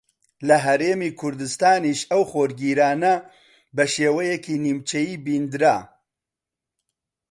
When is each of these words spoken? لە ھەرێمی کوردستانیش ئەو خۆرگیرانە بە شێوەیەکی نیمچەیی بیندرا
لە 0.47 0.57
ھەرێمی 0.65 1.11
کوردستانیش 1.19 1.99
ئەو 2.11 2.21
خۆرگیرانە 2.31 3.13
بە 3.75 3.85
شێوەیەکی 3.93 4.61
نیمچەیی 4.63 5.21
بیندرا 5.25 5.77